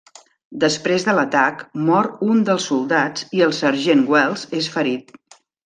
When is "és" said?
4.63-4.75